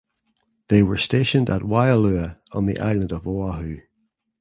They 0.69 0.81
were 0.81 0.97
stationed 0.97 1.47
at 1.51 1.61
Waialua 1.61 2.39
on 2.53 2.65
the 2.65 2.79
island 2.79 3.11
of 3.11 3.27
Oahu. 3.27 3.81